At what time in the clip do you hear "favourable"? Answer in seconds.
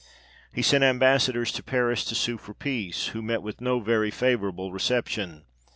4.09-4.71